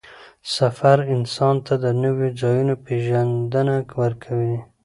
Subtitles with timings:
[0.55, 4.57] سفر انسان ته د نوو ځایونو پېژندنه ورکوي